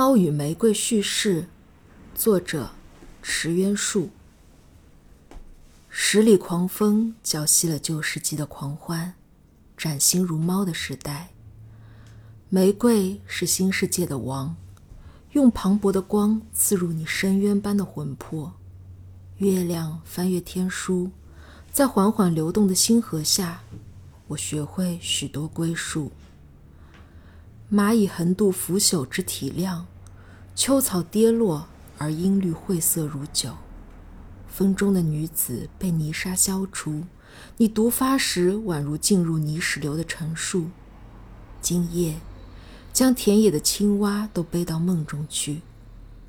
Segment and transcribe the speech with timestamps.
[0.02, 1.46] 《猫与玫瑰》叙事，
[2.14, 2.70] 作者
[3.22, 4.08] 池渊树。
[5.90, 9.12] 十里狂风搅熄了旧世纪的狂欢，
[9.76, 11.32] 崭新如猫的时代。
[12.48, 14.56] 玫瑰是新世界的王，
[15.32, 18.54] 用磅礴的光刺入你深渊般的魂魄。
[19.36, 21.10] 月亮翻阅天书，
[21.70, 23.60] 在缓缓流动的星河下，
[24.28, 26.10] 我学会许多归宿。
[27.70, 29.86] 蚂蚁横渡腐朽之体量，
[30.60, 31.66] 秋草跌落
[31.96, 33.56] 而音律晦涩如酒。
[34.46, 37.04] 风中的女子被泥沙消除，
[37.56, 40.68] 你毒发时宛如进入泥石流的陈述。
[41.62, 42.20] 今夜，
[42.92, 45.62] 将田野的青蛙都背到梦中去。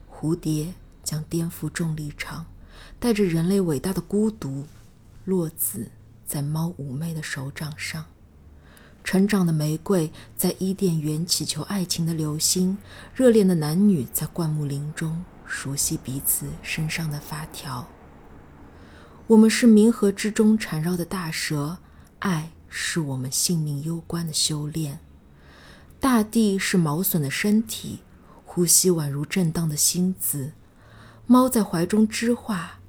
[0.09, 2.45] 蝴蝶将颠覆重力场，
[3.01, 4.65] 带着人类伟大的孤独，
[5.25, 5.91] 落子
[6.25, 8.05] 在猫妩媚的手掌上。
[9.03, 12.77] 成长的玫瑰在伊甸园祈求爱情的流星，
[13.13, 17.87] 热恋的男女在灌木林中熟悉彼此身上的发条。
[19.27, 21.77] 我们是冥河之中缠绕的大蛇，
[22.19, 24.99] 爱是我们性命攸关的修炼。
[25.99, 27.99] 大地是毛笋的身体，
[28.45, 30.53] 呼吸宛如震荡的星子。
[31.25, 32.79] 猫在怀中织画，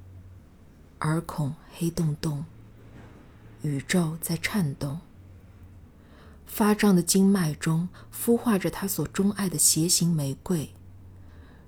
[0.99, 2.45] 耳孔黑洞洞，
[3.61, 4.99] 宇宙在颤动。
[6.45, 10.73] 发胀的经脉中孵化着他所钟爱的斜形玫瑰，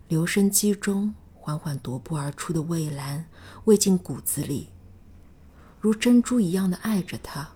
[0.08, 3.26] 留声机中缓缓踱步而出的蔚蓝
[3.66, 4.70] 喂进骨子里，
[5.80, 7.50] 如珍珠一样的爱着他。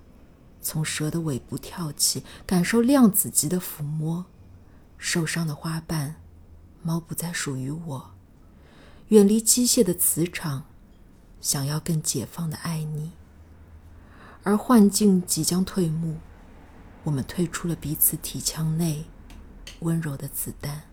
[0.62, 4.26] 从蛇的尾部跳起，感受量子级的抚摸。
[4.98, 6.16] 受伤的花瓣，
[6.84, 8.12] 猫不再属于我。
[9.08, 10.66] 远离机械的磁场，
[11.40, 13.12] 想要更解放的爱你。
[14.44, 16.18] 而幻境即将退幕。
[17.10, 19.04] 我们退出了彼此体腔内
[19.80, 20.84] 温柔的子弹。